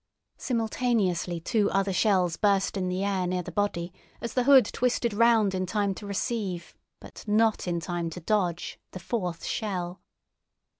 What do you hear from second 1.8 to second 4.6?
shells burst in the air near the body as the